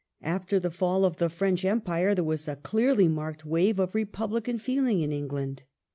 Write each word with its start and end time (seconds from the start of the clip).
After 0.23 0.59
the 0.59 0.71
fall 0.71 1.05
of 1.05 1.17
the 1.17 1.29
French 1.29 1.63
Empire 1.63 2.15
there 2.15 2.23
was 2.23 2.47
a 2.47 2.55
clearly 2.55 3.07
marked 3.07 3.45
wave 3.45 3.77
of 3.77 3.93
republican 3.93 4.57
feeling 4.57 5.01
in 5.01 5.11
England. 5.11 5.61